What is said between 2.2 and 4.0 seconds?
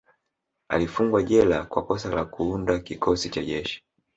Kuunda kikosi cha kijeshi